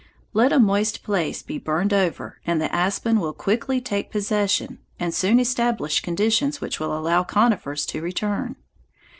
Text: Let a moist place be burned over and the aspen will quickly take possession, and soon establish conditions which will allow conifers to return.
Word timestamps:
Let 0.33 0.51
a 0.51 0.57
moist 0.57 1.03
place 1.03 1.43
be 1.43 1.59
burned 1.59 1.93
over 1.93 2.41
and 2.43 2.59
the 2.59 2.73
aspen 2.73 3.19
will 3.19 3.33
quickly 3.33 3.79
take 3.79 4.09
possession, 4.09 4.79
and 4.99 5.13
soon 5.13 5.39
establish 5.39 5.99
conditions 6.01 6.59
which 6.59 6.79
will 6.79 6.97
allow 6.97 7.23
conifers 7.23 7.85
to 7.85 8.01
return. 8.01 8.55